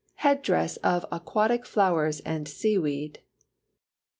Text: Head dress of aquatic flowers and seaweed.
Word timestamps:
Head 0.15 0.41
dress 0.41 0.77
of 0.77 1.05
aquatic 1.11 1.63
flowers 1.63 2.21
and 2.21 2.47
seaweed. 2.47 3.19